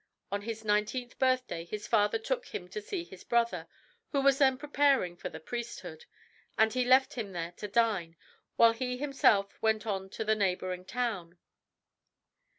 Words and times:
On 0.31 0.41
his 0.41 0.65
nineteenth 0.65 1.19
birthday 1.19 1.63
his 1.63 1.85
father 1.85 2.17
took 2.17 2.47
him 2.47 2.67
to 2.69 2.81
see 2.81 3.03
his 3.03 3.23
brother, 3.23 3.67
who 4.09 4.19
was 4.21 4.39
then 4.39 4.57
preparing 4.57 5.15
for 5.15 5.29
the 5.29 5.39
priesthood, 5.39 6.05
and 6.57 6.73
he 6.73 6.83
left 6.83 7.13
him 7.13 7.33
there 7.33 7.51
to 7.57 7.67
dine, 7.67 8.15
while 8.55 8.71
he 8.73 8.97
himself 8.97 9.61
went 9.61 9.85
on 9.85 10.09
to 10.09 10.25
the 10.25 10.33
neighbouring 10.33 10.85
town. 10.85 11.37